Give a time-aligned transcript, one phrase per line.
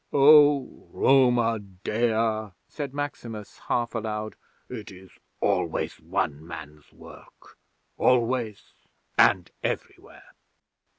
[0.11, 4.35] '"Oh, Roma Dea!" said Maximus, half aloud.
[4.67, 7.59] "It is always one man's work
[7.99, 8.73] always
[9.15, 10.33] and everywhere!"